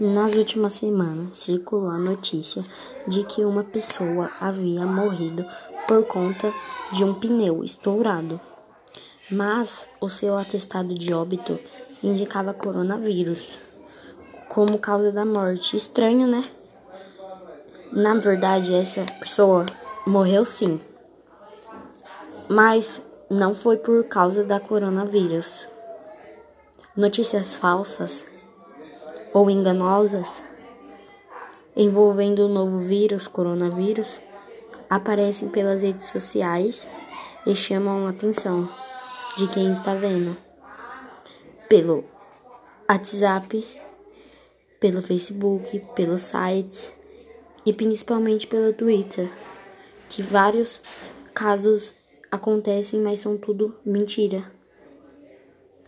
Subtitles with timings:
[0.00, 2.64] Nas últimas semanas, circulou a notícia
[3.06, 5.46] de que uma pessoa havia morrido
[5.86, 6.52] por conta
[6.90, 8.40] de um pneu estourado,
[9.30, 11.60] mas o seu atestado de óbito
[12.02, 13.56] indicava coronavírus
[14.48, 15.76] como causa da morte.
[15.76, 16.50] Estranho, né?
[17.92, 19.64] Na verdade, essa pessoa
[20.04, 20.80] morreu sim,
[22.48, 23.00] mas
[23.30, 25.68] não foi por causa da coronavírus.
[26.96, 28.33] Notícias falsas
[29.34, 30.42] ou enganosas
[31.76, 34.20] envolvendo o novo vírus, coronavírus,
[34.88, 36.86] aparecem pelas redes sociais
[37.44, 38.70] e chamam a atenção
[39.36, 40.36] de quem está vendo
[41.68, 42.04] pelo
[42.88, 43.66] WhatsApp,
[44.78, 46.92] pelo Facebook, pelos sites
[47.66, 49.28] e principalmente pelo Twitter,
[50.08, 50.80] que vários
[51.32, 51.92] casos
[52.30, 54.53] acontecem, mas são tudo mentira.